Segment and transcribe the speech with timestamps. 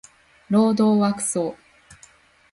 [0.49, 1.55] 労働はクソ